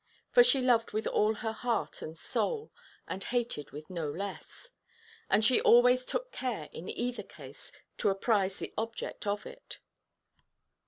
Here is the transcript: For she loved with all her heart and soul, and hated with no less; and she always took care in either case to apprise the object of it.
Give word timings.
For 0.31 0.43
she 0.43 0.61
loved 0.61 0.93
with 0.93 1.05
all 1.05 1.35
her 1.35 1.51
heart 1.51 2.01
and 2.01 2.17
soul, 2.17 2.71
and 3.07 3.23
hated 3.23 3.69
with 3.69 3.87
no 3.87 4.09
less; 4.09 4.69
and 5.29 5.45
she 5.45 5.61
always 5.61 6.05
took 6.05 6.31
care 6.31 6.69
in 6.71 6.89
either 6.89 7.21
case 7.21 7.71
to 7.99 8.09
apprise 8.09 8.57
the 8.57 8.73
object 8.79 9.27
of 9.27 9.45
it. 9.45 9.77